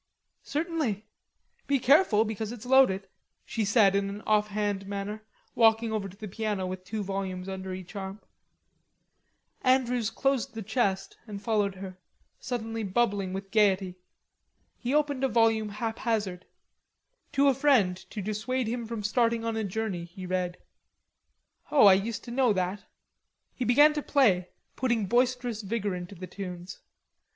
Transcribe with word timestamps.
"Certainly. 0.41 1.05
Be 1.67 1.77
careful, 1.77 2.25
because 2.25 2.51
it's 2.51 2.65
loaded," 2.65 3.07
she 3.45 3.63
said 3.63 3.95
in 3.95 4.09
an 4.09 4.23
offhand 4.25 4.87
manner, 4.87 5.21
walking 5.53 5.91
over 5.93 6.09
to 6.09 6.17
the 6.17 6.27
piano 6.27 6.65
with 6.65 6.83
two 6.83 7.03
volumes 7.03 7.47
under 7.47 7.71
each 7.71 7.95
arm. 7.95 8.19
Andrews 9.61 10.09
closed 10.09 10.55
the 10.55 10.63
chest 10.63 11.17
and 11.27 11.39
followed 11.39 11.75
her, 11.75 11.99
suddenly 12.39 12.81
bubbling 12.81 13.31
with 13.31 13.51
gaiety. 13.51 13.99
He 14.75 14.91
opened 14.91 15.23
a 15.23 15.27
volume 15.27 15.69
haphazard. 15.69 16.47
"To 17.33 17.47
a 17.47 17.53
friend 17.53 17.95
to 18.09 18.23
dissuade 18.23 18.65
him 18.65 18.87
from 18.87 19.03
starting 19.03 19.45
on 19.45 19.55
a 19.55 19.63
journey," 19.63 20.05
he 20.05 20.25
read. 20.25 20.57
"Oh, 21.69 21.85
I 21.85 21.93
used 21.93 22.23
to 22.23 22.31
know 22.31 22.53
that." 22.53 22.85
He 23.53 23.65
began 23.65 23.93
to 23.93 24.01
play, 24.01 24.49
putting 24.75 25.05
boisterous 25.05 25.61
vigor 25.61 25.93
into 25.93 26.15
the 26.15 26.25
tunes. 26.25 26.79